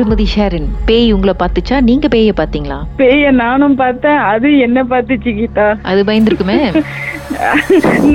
திருமதி 0.00 0.24
ஷேரின் 0.34 0.68
பேய் 0.88 1.10
உங்களை 1.14 1.32
பார்த்துச்சா? 1.40 1.76
நீங்க 1.88 2.06
பேய 2.08 2.32
பாத்தீங்களா 2.36 2.76
பேய 3.00 3.30
நானும் 3.40 3.74
பார்த்தேன். 3.80 4.20
அது 4.32 4.48
என்ன 4.66 4.84
பார்த்துச்சு 4.92 5.30
கீதா. 5.38 5.66
அது 5.90 6.00
பயந்துருக்குமே? 6.08 6.56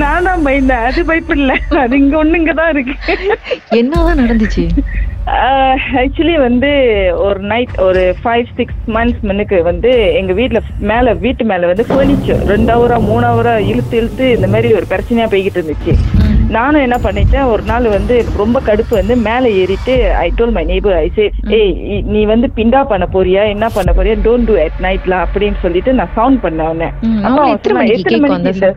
நான் 0.02 0.26
தான் 0.28 0.44
பயந்தேன். 0.46 0.82
அது 0.88 1.02
பயப்படல 1.10 1.54
அது 1.82 1.98
இங்க 1.98 2.16
ஒண்ணு 2.24 2.40
இங்கதான் 2.40 2.72
இருக்கு. 2.74 2.94
என்னதான் 3.80 4.20
நடந்துச்சு? 4.22 4.64
ஆக்சுவலி 6.00 6.34
வந்து 6.40 6.68
ஒரு 7.22 7.40
நைட் 7.50 7.72
ஒரு 7.80 8.02
ஃபைவ் 8.18 8.50
சிக்ஸ் 8.58 8.80
மந்த்ஸ் 8.88 9.22
முன்னுக்கு 9.22 9.56
வந்து 9.62 9.90
எங்க 10.12 10.32
வீட்ல 10.32 10.58
மேல 10.90 11.14
வீட்டு 11.24 11.44
மேல 11.44 11.66
வந்து 11.66 11.84
ஃபர்னிச்சர் 11.88 12.42
ரெண்டு 12.46 12.70
ஹவரா 12.72 12.98
மூணு 13.06 13.26
ஹவரா 13.26 13.54
இழுத்து 13.70 13.96
இழுத்து 13.96 14.26
இந்த 14.32 14.48
மாதிரி 14.48 14.68
ஒரு 14.74 14.86
பிரச்சனையா 14.92 15.26
போய்கிட்டு 15.32 15.58
இருந்துச்சு. 15.60 15.94
நானும் 16.50 16.82
என்ன 16.82 16.96
பண்ணிட்டேன் 16.98 17.48
ஒரு 17.52 17.62
நாள் 17.62 17.88
வந்து 17.88 18.16
ரொம்ப 18.36 18.58
கடுப்பு 18.60 18.94
வந்து 18.94 19.16
மேல 19.24 19.50
ஏறிட்டு 19.56 19.94
I 20.18 20.28
told 20.36 20.54
my 20.56 20.64
neighbour 20.64 20.96
I 20.98 21.08
say 21.16 21.24
ஏய் 21.58 21.72
நீ 22.12 22.22
வந்து 22.24 22.48
பிண்டா 22.56 22.82
பண்ண 22.84 23.06
போறியா? 23.12 23.42
என்ன 23.54 23.66
பண்ண 23.70 23.90
போறியா? 23.92 24.16
டோன்ட் 24.24 24.48
டூ 24.50 24.56
அட் 24.60 24.78
நைட்ல 24.80 25.16
அப்படின்னு 25.24 25.58
சொல்லிட்டு 25.60 25.92
நான் 25.94 26.14
சவுண்ட் 26.14 26.40
பண்ணேன் 26.44 26.68
அவனை 26.68 26.88
ம், 27.08 27.20
அப்ப 27.24 27.48
எத்தனை 27.56 27.76
மணிக்கு 28.24 28.70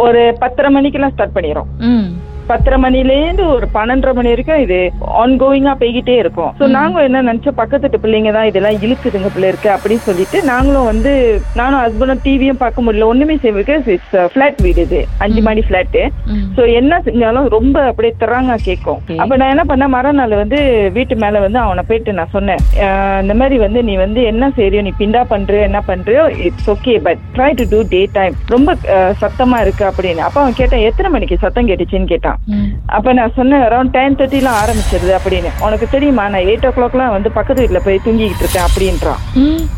ஒரு 0.00 0.20
பத்தரை 0.38 0.68
மணிக்கெல்லாம் 0.70 1.14
ஸ்டார்ட் 1.14 1.36
பண்ணிரும். 1.36 1.70
ம். 1.88 2.08
பத்தரை 2.50 2.76
மணிலேருந்து 2.80 3.44
ஒரு 3.54 3.66
பன்னெண்டரை 3.74 4.12
மணி 4.14 4.30
வரைக்கும் 4.30 4.62
இது 4.62 4.78
ஆன் 5.20 5.34
கோயிங்கா 5.40 5.74
போய்கிட்டே 5.80 6.16
இருக்கும். 6.20 6.52
சோ 6.58 6.64
நாங்க 6.74 7.02
என்ன 7.08 7.22
நினைச்சோம் 7.22 7.58
பக்கத்து 7.60 8.00
பிள்ளைங்க 8.02 8.30
தான் 8.32 8.48
இதெல்லாம் 8.50 8.78
இழுக்குதுங்க 8.80 9.30
பிள்ளை 9.30 9.48
இருக்கு 9.48 9.70
அப்படின்னு 9.74 10.04
சொல்லிட்டு 10.06 10.38
நாங்களும் 10.44 10.88
வந்து 10.90 11.12
நானும் 11.54 11.80
ஹஸ்பண்டும் 11.82 12.22
டிவியும் 12.24 12.60
பார்க்க 12.60 12.82
முடியல. 12.82 13.10
ஒண்ணுமே 13.12 13.36
இட்ஸ் 13.90 14.14
ஃபிளாட் 14.32 14.60
வீடு 14.60 14.82
இது. 14.86 15.00
அஞ்சு 15.24 15.40
மாடி 15.42 15.62
ஃபிளாட் 15.66 15.98
ம். 16.30 16.42
சோ 16.56 16.64
என்ன 16.80 17.00
செஞ்சாலும் 17.06 17.48
ரொம்ப 17.54 17.76
அப்படியே 17.90 18.12
திறாங்க 18.20 18.38
கேட்கும். 18.64 19.00
அப்ப 19.22 19.36
நான் 19.36 19.52
என்ன 19.54 19.64
பண்ணேன் 19.64 19.94
மறுநாள் 19.94 20.34
வந்து 20.40 20.58
வீட்டு 20.96 21.14
மேல 21.16 21.40
வந்து 21.40 21.60
அவனை 21.60 21.84
போயிட்டு 21.84 22.12
நான் 22.12 22.34
சொன்னேன் 22.34 22.60
"அஹ், 22.84 23.18
இந்த 23.22 23.34
மாதிரி 23.34 23.58
வந்து 23.64 23.82
நீ 23.82 23.96
வந்து 23.98 24.20
என்ன 24.30 24.52
செய்றியோ 24.58 24.82
நீ 24.82 24.94
பிண்டா 25.00 25.22
பண்றியோ 25.30 25.62
என்ன 25.68 25.82
பண்றியோ 25.88 26.24
it's 26.46 26.70
okay 26.70 26.94
but 27.06 27.22
try 27.34 27.50
to 27.54 27.66
today 27.90 28.02
time 28.12 28.36
ரொம்ப 28.48 28.70
சத்தமா 29.22 29.58
இருக்கு 29.60 29.84
அப்படின்னு. 29.90 30.24
அப்ப 30.26 30.38
அவன் 30.40 30.58
கேட்டான் 30.58 30.86
எத்தனை 30.88 31.10
மணிக்கு 31.10 31.42
சத்தம் 31.42 31.68
கேட்டுச்சுன்னு? 31.70 32.12
கேட்டான். 32.12 32.38
அப்ப 32.86 33.12
நான் 33.12 33.34
சொன்னேன் 33.34 33.62
அரௌண்ட் 33.62 33.90
டென் 33.90 34.16
தேர்ட்டிலாம் 34.16 34.58
ஆரம்பிச்சிருது 34.62 35.12
அப்படின்னு. 35.16 35.50
உனக்கு 35.66 35.86
தெரியுமா 35.90 36.28
நான் 36.28 36.42
எயிட் 36.42 36.66
ஓ 36.66 36.72
கிளாக்லாம் 36.76 37.10
வந்து 37.10 37.30
பக்கத்து 37.30 37.62
வீட்டுல 37.62 37.80
போய் 37.84 38.00
தூங்கிக்கிட்டு 38.04 38.44
இருக்கேன் 38.44 38.66
அப்படின்றான். 38.68 39.20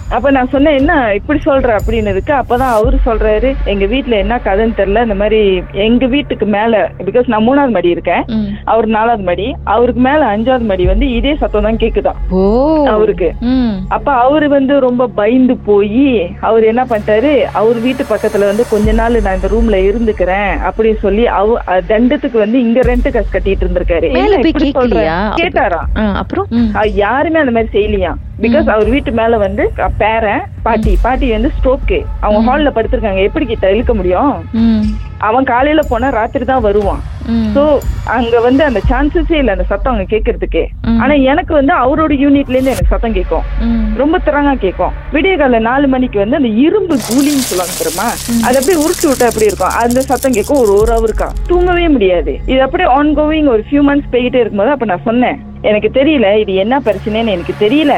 அப்ப 0.09 0.31
நான் 0.31 0.49
சொன்னேன் 0.49 0.75
என்ன 0.75 0.93
இப்படி 1.15 1.41
சொல்ற? 1.45 1.77
அப்படின்னதுக்கு 1.81 2.33
அப்பதான் 2.33 2.75
அவரு 2.77 2.99
சொல்றாரு 3.07 3.57
எங்க 3.65 3.87
வீட்ல 3.87 4.17
என்ன 4.17 4.41
கதைன்னு 4.45 4.79
தெரியல. 4.81 5.03
இந்த 5.03 5.15
மாதிரி 5.15 5.41
எங்க 5.87 6.07
வீட்டுக்கு 6.07 6.47
மேல 6.47 6.73
பிகாஸ் 6.99 7.27
நான் 7.27 7.47
மூணாவது 7.49 7.71
மடி 7.71 7.89
இருக்கேன். 7.89 8.25
அவர் 8.65 8.87
நாலாவது 8.89 9.23
மடி. 9.23 9.47
அவருக்கு 9.65 10.01
மேல 10.01 10.25
அஞ்சாவது 10.27 10.65
மடி 10.65 10.87
வந்து 10.87 11.11
இதே 11.11 11.35
சத்தம் 11.35 11.63
தான் 11.63 11.77
கேக்குதாம் 11.77 12.21
ஓ. 12.31 12.43
அவருக்கு. 12.87 13.31
அப்ப 13.89 14.13
அவரு 14.25 14.49
வந்து 14.49 14.81
ரொம்ப 14.81 15.07
பயந்து 15.21 15.57
போய் 15.65 16.07
அவர் 16.41 16.65
என்ன 16.65 16.85
பண்ணிட்டாரு? 16.85 17.33
அவர் 17.53 17.79
வீட்டு 17.81 18.05
பக்கத்துல 18.05 18.47
வந்து 18.47 18.67
கொஞ்ச 18.71 18.93
நாள் 18.93 19.21
நான் 19.21 19.35
இந்த 19.35 19.49
ரூம்ல 19.49 19.77
இருந்துக்கிறேன் 19.89 20.53
அப்படின்னு 20.69 21.01
சொல்லி 21.01 21.27
அவ 21.39 21.59
தண்டத்துக்கு 21.89 22.39
வந்து 22.39 22.52
இங்க 22.59 22.81
ரெண்ட் 22.81 23.13
காசு 23.13 23.41
கட்டிட்டு 23.41 23.61
இருந்திருக்காரு. 23.61 24.13
கேட்டாராம். 25.37 25.99
ஆ, 25.99 26.13
அப்புறம்? 26.13 26.47
யாருமே 26.93 27.39
அந்த 27.39 27.51
மாதிரி 27.51 27.79
செய்யலையாம். 27.79 28.15
பிகாஸ் 28.45 28.69
அவர் 28.75 28.89
வீட்டு 28.95 29.11
மேல 29.21 29.39
வந்து 29.47 29.65
பேரன் 30.03 30.45
பாட்டி. 30.67 30.93
பாட்டி 31.05 31.27
வந்து 31.37 31.53
ஸ்ட்ரோக்கு 31.57 32.01
அவங்க 32.25 32.41
ஹால்ல 32.49 32.73
படுத்திருக்காங்க. 32.75 33.23
எப்படி 33.29 33.47
கிட்ட 33.53 33.73
இழுக்க 33.75 33.95
முடியும். 34.01 34.35
அவன் 35.29 35.51
காலையில 35.51 35.81
போனா 35.91 36.09
ராத்திரி 36.19 36.45
தான் 36.51 36.65
வருவான். 36.69 37.03
சோ 37.55 37.63
அங்க 38.15 38.35
வந்து 38.47 38.63
அந்த 38.69 38.81
சான்சஸே 38.89 39.37
இல்ல 39.41 39.55
அந்த 39.55 39.67
சத்தம் 39.69 39.93
அங்க 39.95 40.07
கேக்குறதுக்கு. 40.13 40.63
ஆனா 41.03 41.15
எனக்கு 41.33 41.53
வந்து 41.59 41.73
அவரோட 41.83 42.13
யூனிட்ல 42.23 42.57
இருந்து 42.57 42.73
எனக்கு 42.75 42.93
சத்தம் 42.95 43.17
கேட்கும். 43.19 43.45
ரொம்ப 44.01 44.19
திறங்கா 44.27 44.55
கேட்கும். 44.65 44.97
விடிய 45.15 45.35
கால 45.43 45.61
நாலு 45.69 45.89
மணிக்கு 45.95 46.19
வந்து 46.23 46.39
அந்த 46.41 46.51
இரும்பு 46.65 46.97
கூலின்னு 47.09 47.47
சொல்லுவாங்க 47.51 47.77
தெரியுமா? 47.83 48.09
அது 48.47 48.59
அப்படியே 48.61 48.81
உருட்டு 48.85 49.09
விட்டா 49.11 49.31
எப்படி 49.31 49.49
இருக்கும்? 49.51 49.77
அந்த 49.85 50.03
சத்தம் 50.11 50.37
கேட்கும். 50.39 50.61
ஒரு 50.65 50.75
ஒரு 50.81 50.93
ஹவருக்கா 50.97 51.31
தூங்கவே 51.53 51.87
முடியாது. 51.97 52.35
இது 52.53 52.61
அப்படியே 52.67 52.91
ஆன் 52.99 53.15
கோவிங் 53.21 53.51
ஒரு 53.55 53.65
ஃபியூ 53.69 53.85
மந்த்ஸ் 53.91 54.13
போயிட்டே 54.17 54.43
இருக்கும்போது 54.43 54.77
அப்ப 54.77 54.91
நான் 54.93 55.09
சொன்னேன். 55.11 55.39
எனக்கு 55.69 55.89
தெரியல 55.97 56.29
இது 56.43 56.53
என்ன 56.63 56.75
பிரச்சனைன்னு 56.87 57.35
எனக்கு 57.37 57.55
தெரியல. 57.65 57.95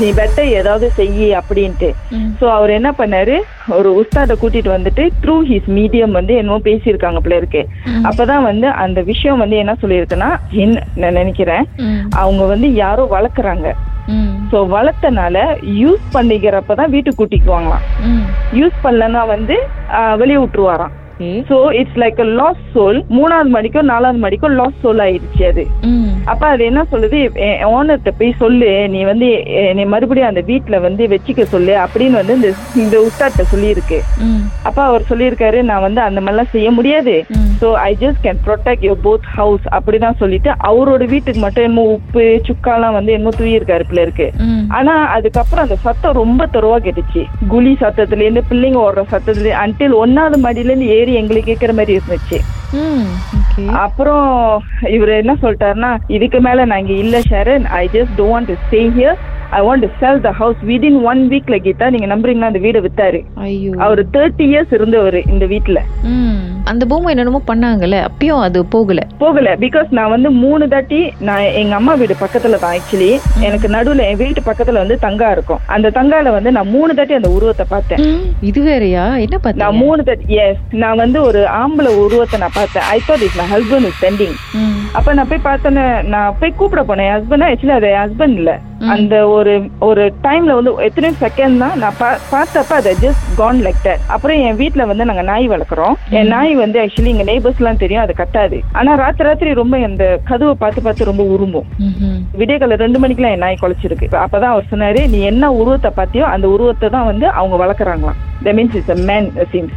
நீ 0.00 0.08
பெட்ட 0.18 0.40
ஏதாவது 0.58 0.86
செய்யி 0.98 1.28
அப்படின்ட்டு. 1.40 1.88
சோ 2.40 2.44
அவர் 2.56 2.70
என்ன 2.78 2.90
பண்ணாரு 2.98 3.36
ஒரு 3.76 3.90
உஸ்தாத 4.00 4.34
கூட்டிட்டு 4.42 4.70
வந்துட்டு 4.74 5.04
த்ரூ 5.22 5.36
ஹிஸ் 5.50 5.68
மீடியம் 5.78 6.16
வந்து 6.18 6.34
என்னமோ 6.40 6.58
பேசியிருக்காங்க 6.68 7.20
போல 7.24 7.40
இருக்கு 7.40 7.62
அப்பதான் 8.08 8.46
வந்து 8.50 8.68
அந்த 8.84 9.02
விஷயம் 9.12 9.42
வந்து 9.44 9.58
என்ன 9.62 9.74
சொல்லியிருக்குன்னா 9.82 10.30
என்ன 10.64 10.82
நான் 11.02 11.18
நினைக்கிறேன். 11.20 11.64
அவங்க 12.22 12.44
வந்து 12.54 12.70
யாரோ 12.84 13.06
வளர்க்குறாங்க. 13.16 13.68
சோ 14.50 14.58
வளர்த்தனால 14.74 15.36
யூஸ் 15.82 16.04
பண்ணிக்கிறப்பதான் 16.16 16.92
வீட்டுக்கு 16.94 17.20
கூட்டிக்குவாங்களாம். 17.20 17.86
யூஸ் 18.60 18.76
பண்ணலன்னா 18.84 19.22
வந்து 19.34 19.56
வெளிய 20.22 20.38
விட்டுருவாராம். 20.42 20.94
So 21.50 21.56
it's 21.80 21.98
like 22.02 22.20
lost 22.40 22.62
soul 22.74 22.98
மூணாவது 23.16 23.50
மணிக்கும் 23.56 23.90
நாலாவது 23.92 24.20
மணிக்கும் 24.24 24.56
லாஸ் 24.60 24.80
சோல் 24.84 25.02
ஆயிடுச்சு 25.06 25.44
அது. 25.50 25.64
அப்ப 26.32 26.42
அது 26.52 26.62
என்ன 26.70 26.82
சொல்லுது? 26.92 27.20
ஓனர்கிட்ட 27.76 28.12
போய் 28.18 28.38
சொல்லு. 28.42 28.70
நீ 28.94 29.00
வந்து 29.10 29.28
நீ 29.78 29.84
மறுபடியும் 29.94 30.30
அந்த 30.30 30.42
வீட்ல 30.50 30.78
வந்து 30.86 31.06
வச்சுக்க 31.14 31.42
சொல்லு 31.54 31.74
அப்படின்னு 31.84 32.20
வந்து 32.20 32.36
இந்த 32.38 32.50
இந்த 32.84 32.96
உஸ்தாட்ட 33.06 33.44
சொல்லியிருக்கு. 33.52 33.98
அப்ப 34.68 34.78
அவர் 34.90 35.08
சொல்லியிருக்காரு 35.10 35.58
நான் 35.70 35.84
வந்து 35.86 36.00
அந்த 36.08 36.20
மாதிரிலாம் 36.20 36.54
செய்ய 36.54 36.70
முடியாது. 36.78 37.16
So 37.64 37.72
I 37.72 37.96
just 38.00 38.22
can 38.22 38.40
protect 38.46 38.84
your 38.86 39.02
both 39.04 39.28
house 39.36 39.66
அப்படிதான் 39.70 40.16
சொல்லிட்டு 40.16 40.50
அவரோட 40.64 41.08
வீட்டுக்கு 41.08 41.40
மட்டும் 41.40 41.64
என்னமோ 41.64 41.82
உப்பு 41.82 42.40
சுக்காலாம் 42.48 42.92
வந்து 42.92 43.12
என்னமோ 43.12 43.36
தூயிருக்காரு 43.38 43.84
பிள்ளை 43.88 44.02
இருக்கு. 44.02 44.32
ம். 44.38 44.68
ஆனா 44.68 45.04
அதுக்கப்புறம் 45.06 45.62
அந்த 45.62 45.76
சத்தம் 45.76 46.12
ரொம்ப 46.12 46.46
தெருவா 46.46 46.78
கேட்டுச்சு. 46.78 47.22
குழி 47.48 47.76
சத்தத்துல 47.80 48.20
இருந்து 48.20 48.44
பிள்ளைங்க 48.50 48.80
ஓடுற 48.84 49.04
சத்தத்துல 49.10 49.54
அன்டில் 49.62 49.96
ஒன்னாவது 50.04 50.38
மாடியில 50.44 50.64
இருந்து 50.64 50.86
ஏறி 50.86 51.14
எங்களுக்கு 51.14 51.52
கேட்கற 51.52 51.74
மாதிரி 51.74 51.98
இருந்துச்சு. 51.98 52.40
அப்புறம் 53.72 54.62
இவர் 54.88 55.08
என்ன 55.08 55.34
சொல்லிட்டாருன்னா 55.42 55.96
இதுக்கு 56.06 56.40
மேல 56.40 56.64
நான் 56.64 56.78
இங்க 56.78 56.92
இல்ல 56.92 57.18
Sharan. 57.30 57.64
I 57.64 57.88
just 57.92 58.14
don't 58.18 58.56
stay 58.64 58.82
here 58.90 59.20
I 59.54 59.60
want 59.60 59.80
to 59.80 59.90
sell 60.00 60.20
the 60.20 60.30
house 60.32 60.60
within 60.64 60.98
one 61.02 61.22
வீக்ல 61.28 61.56
கீதா 61.64 61.90
நீங்க 61.90 62.06
நம்புறீங்களா? 62.06 62.46
அந்த 62.46 62.58
வீடை 62.58 62.80
வித்தாரு. 62.80 63.20
ஐயோ. 63.36 63.72
அவர் 63.78 64.02
தேர்ட்டி 64.16 64.44
இயர்ஸ் 64.46 64.72
இருந்தவர் 64.72 65.18
இந்த 65.26 65.46
வீட்ல. 65.46 65.78
ம். 66.04 66.40
அந்த 66.66 66.86
பொம்மை 66.86 67.10
என்னென்னமோ 67.12 67.40
பண்ணாங்கல்ல 67.46 67.96
அப்பயும் 68.08 68.38
அது 68.38 68.64
போகல. 68.66 69.00
போகல 69.18 69.48
பிகாஸ் 69.56 69.88
நான் 69.90 70.10
வந்து 70.10 70.30
மூணு 70.34 70.68
தாட்டி 70.68 71.00
நான் 71.20 71.42
எங்க 71.54 71.74
அம்மா 71.74 71.94
வீடு 71.94 72.14
பக்கத்துல 72.20 72.58
தான் 72.58 72.74
ஆக்சுவலி 72.76 73.10
எனக்கு 73.40 73.68
நடுவுல 73.68 74.06
என் 74.10 74.16
வீட்டு 74.16 74.40
பக்கத்துல 74.40 74.72
வந்து 74.72 74.98
தங்கா 74.98 75.30
இருக்கும். 75.30 75.60
அந்த 75.66 75.90
தங்கால 75.90 76.30
வந்து 76.30 76.50
நான் 76.50 76.68
மூணு 76.68 76.94
தாட்டி 76.94 77.14
அந்த 77.14 77.28
உருவத்தை 77.28 77.66
பார்த்தேன். 77.68 78.02
இது 78.42 78.62
வேறயா? 78.62 79.04
என்ன 79.16 79.34
நான் 79.34 79.44
பார்த்தீங்க 79.44 79.72
மூணு 79.82 80.02
தாட்டி 80.04 80.34
எஸ் 80.46 80.62
நான் 80.74 80.96
வந்து 80.96 81.22
ஒரு 81.22 81.42
ஆம்பளை 81.60 81.92
உருவத்தை 81.96 82.40
நான் 82.40 82.56
பார்த்தேன். 82.56 82.82
I 82.88 83.00
thought 83.08 83.22
is 83.22 83.36
my 83.36 83.46
husband 83.52 83.86
is 83.86 84.02
sending. 84.04 84.36
அப்ப 84.92 85.14
நான் 85.14 85.28
போய் 85.28 85.46
பார்த்தேன்னு 85.50 85.84
நான் 86.06 86.36
போய் 86.40 86.56
கூப்பிட 86.56 86.82
போனேன். 86.82 87.12
ஹஸ்பண்ட் 87.14 87.46
ஆக்சுவலி 87.50 87.72
அது 87.72 87.90
ஹஸ்பண்ட் 87.96 88.38
இல்ல. 88.38 88.54
அந்த 88.92 89.14
ஒரு 89.28 89.52
ஒரு 89.88 90.02
டைம்ல 90.24 90.54
வந்து 90.58 90.72
எத்தனை 90.86 91.10
செகண்ட் 91.22 91.62
தான் 91.62 91.76
நான் 91.82 91.96
பார்த்தப்ப 92.32 92.72
அதை 92.80 92.92
ஜஸ்ட் 93.04 93.26
கான் 93.40 93.60
லைக் 93.66 93.80
தட் 93.86 94.02
அப்புறம் 94.14 94.40
என் 94.46 94.58
வீட்ல 94.60 94.86
வந்து 94.90 95.04
நாங்க 95.04 95.22
நாய் 95.22 95.46
வளர்க்குறோம். 95.48 95.94
என் 96.18 96.30
நாய் 96.34 96.54
வந்து 96.54 96.80
ஆக்சுவலி 96.82 97.12
எங்க 97.14 97.26
நெய்பர்ஸ் 97.30 97.60
எல்லாம் 97.62 97.80
தெரியும் 97.82 98.04
அது 98.04 98.14
கட்டாது. 98.22 98.58
ஆனா 98.72 98.94
ராத்திரி 98.94 99.28
ராத்திரி 99.28 99.52
ரொம்ப 99.52 99.78
இந்த 99.78 100.04
கதவை 100.30 100.54
பார்த்து 100.54 100.82
பார்த்து 100.82 101.10
ரொம்ப 101.10 101.22
உரும்பும். 101.34 101.68
ம்ஹும். 101.88 102.18
விடியகால 102.40 102.76
ரெண்டு 102.84 102.98
மணிக்கெல்லாம் 102.98 103.34
என் 103.36 103.44
நாய் 103.46 103.62
குலைச்சிருக்கு 103.62 104.08
அப்பதான் 104.24 104.54
அவர் 104.54 104.70
சொன்னாரு 104.72 105.02
நீ 105.14 105.20
என்ன 105.32 105.52
உருவத்தை 105.52 105.92
பார்த்தியோ 105.98 106.26
அந்த 106.34 106.48
உருவத்தை 106.48 106.88
தான் 106.88 107.10
வந்து 107.10 107.28
அவங்க 107.30 107.56
வளர்க்குறாங்களாம். 107.64 108.20
That 108.44 108.54
means 108.54 108.76
it's 108.80 108.94
a 108.96 109.00
man 109.10 109.28
seems 109.52 109.76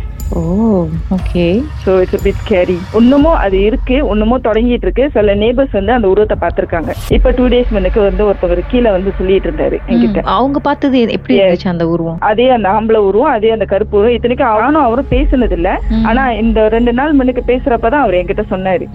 okay 1.15 1.63
so 1.85 2.01
it's 2.01 2.23
bit 2.27 2.41
carry 2.43 2.77
இன்னமும் 2.93 3.33
அது 3.33 3.61
இருக்கு 3.61 3.95
இன்னமும் 3.95 4.43
தொடங்கிட்டு 4.43 4.85
இருக்கு. 4.87 5.09
சில 5.13 5.35
நேபர்ஸ் 5.35 5.71
வந்து 5.71 5.91
அந்த 5.91 6.07
உருவத்தை 6.07 6.37
பார்த்திருக்காங்க. 6.41 6.93
இப்ப 7.09 7.31
டூ 7.31 7.47
டேஸ் 7.47 7.69
முன்னுக்கு 7.69 8.01
வந்து 8.01 8.25
ஒருத்தவர் 8.25 8.61
கீழே 8.67 8.91
வந்து 8.91 9.13
சொல்லிட்டு 9.17 9.51
இருந்தாரு 9.51 9.77
என்கிட்ட. 9.87 10.21
அவங்க 10.21 10.59
பார்த்தது 10.59 11.01
எப்படி 11.01 11.39
இருந்துச்சு 11.39 11.67
அந்த 11.67 11.87
உருவம்? 11.87 12.19
அதே 12.19 12.49
அந்த 12.49 12.69
ஆம்பளை 12.69 12.95
உருவம் 12.95 13.31
அதே 13.31 13.49
அந்த 13.49 13.65
கருப்பு 13.65 13.97
உருவம். 13.97 14.15
இத்தனைக்கு 14.17 14.41
அவனும் 14.41 14.81
அவரும் 14.81 15.11
பேசுனது 15.11 15.51
இல்ல 15.51 15.81
ஆனா 16.03 16.31
இந்த 16.31 16.67
ரெண்டு 16.67 16.93
நாள் 16.93 17.13
முன்னுக்கு 17.13 17.43
பேசுறப்பதான் 17.47 18.05
அவர் 18.05 18.13
என்கிட்ட 18.13 18.45
சொன்னாரு. 18.49 18.87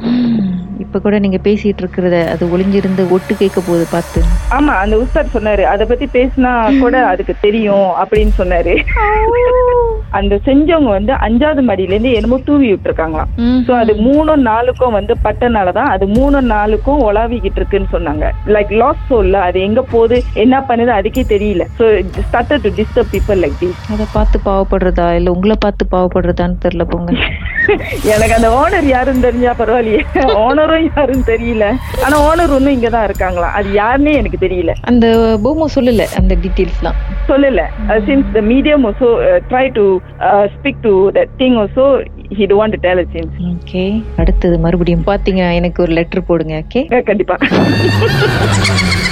இப்ப 0.83 1.01
கூட 1.05 1.19
நீங்க 1.19 1.39
பேசிட்டு 1.45 1.83
இருக்கிறத 1.83 2.17
அது 2.33 2.45
ஒளிஞ்சிருந்து 2.55 3.03
ஒட்டு 3.11 3.37
கேட்க 3.37 3.59
போகுது 3.61 3.87
பார்த்து. 3.91 4.21
ஆமா 4.57 4.73
அந்த 4.83 4.95
உஸ்தாத் 4.97 5.35
சொன்னாரு. 5.35 5.63
அத 5.73 5.85
பத்தி 5.85 6.07
பேசினா 6.15 6.53
கூட 6.81 6.97
அதுக்கு 7.07 7.35
தெரியும் 7.41 7.91
அப்படின்னு 8.03 8.35
சொன்னாரு. 8.41 8.75
அந்த 10.19 10.35
செஞ்சவங்க 10.47 10.89
வந்து 10.89 11.13
அஞ்சாவது 11.27 11.63
மடியில 11.69 11.95
இருந்து 11.95 12.13
என்னமோ 12.13 12.39
தூவி 12.45 12.67
விட்டுருக்காங்களாம். 12.73 13.31
சோ 13.67 13.73
அது 13.83 13.93
மூணும் 14.07 14.43
நாலுக்கும் 14.49 14.97
வந்து 14.97 15.15
பட்டனாலதான் 15.25 15.91
அது 15.95 16.07
மூணு 16.07 16.41
நாலுக்கும் 16.53 17.01
உலாவிக்கிட்டு 17.09 17.61
இருக்குன்னு 17.61 17.93
சொன்னாங்க. 17.93 18.25
லைக் 18.47 18.73
லாஸ் 18.81 19.07
சோல்ல 19.11 19.41
அது 19.49 19.61
எங்க 19.61 19.83
போகுது 19.93 20.17
என்ன 20.45 20.65
பண்ணுது 20.69 20.93
அதுக்கே 20.99 21.25
தெரியல. 21.35 21.67
So 21.79 21.85
started 22.27 22.65
to 22.67 22.73
disturb 22.81 23.13
people 23.15 23.41
like 23.45 23.57
this 23.63 23.81
அதை 23.93 24.07
பார்த்து 24.13 24.41
பாவப்படுறதா? 24.45 25.09
இல்ல 25.21 25.31
உங்களை 25.31 25.57
பார்த்து 25.61 25.87
பாவப்படுறதான்னு 25.95 26.63
தெரியல 26.67 26.87
போங்க. 26.93 27.11
எனக்கு 28.13 28.35
அந்த 28.35 28.49
ஓனர் 28.59 28.87
யாருன்னு 28.93 29.27
தெரிஞ்சா 29.27 29.55
பரவாயில்லையே. 29.59 30.01
ஓனரும் 30.73 30.93
யாருன்னு 30.97 31.25
தெரியல. 31.31 31.65
ஆனா 32.05 32.17
ஓனர் 32.29 32.53
ஒன்னும் 32.57 32.75
இங்கதான் 32.75 33.07
இருக்காங்களா? 33.09 33.49
அது 33.59 33.69
யாருன்னே 33.81 34.13
எனக்கு 34.21 34.39
தெரியல. 34.45 34.73
அந்த 34.91 35.07
போமோ 35.45 35.67
சொல்லல 35.75 36.07
அந்த 36.21 36.33
டீட்டெயில்ஸ்லாம் 36.45 36.99
சொல்லல. 37.31 37.63
Since 38.09 38.33
the 38.37 38.43
medium 38.51 38.85
also 38.91 39.11
try 39.51 39.65
to 39.79 39.85
speak 40.55 40.83
to 40.87 40.95
that 41.19 41.35
thing 41.43 41.57
also 41.63 41.87
he 42.39 42.47
want 42.61 42.79
tell 42.87 43.03
it 43.05 43.15
since 43.17 43.37
okay 43.53 43.85
அடுத்தது 44.23 44.59
மறுபடியும் 44.67 45.09
பாத்தீங்கன்னா 45.13 45.53
எனக்கு 45.61 45.83
ஒரு 45.87 45.95
லெட்டர் 46.01 46.29
போடுங்க 46.31 46.63
ஓகே 46.65 46.83
கண்டிப்பா. 47.11 47.37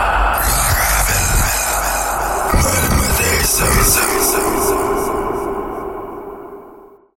Hermes. 2.63 4.50